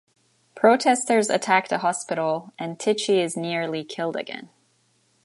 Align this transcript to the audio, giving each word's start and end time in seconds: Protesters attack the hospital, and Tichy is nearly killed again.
Protesters 0.55 1.29
attack 1.29 1.67
the 1.67 1.77
hospital, 1.77 2.51
and 2.57 2.79
Tichy 2.79 3.21
is 3.23 3.37
nearly 3.37 3.83
killed 3.83 4.15
again. 4.15 4.49